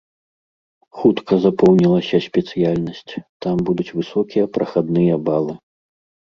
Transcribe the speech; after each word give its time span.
Хутка 1.01 1.33
запоўнілася 1.43 2.17
спецыяльнасць, 2.27 3.13
там 3.47 3.55
будуць 3.69 3.87
высокія 3.99 4.45
прахадныя 4.57 5.15
балы. 5.29 5.53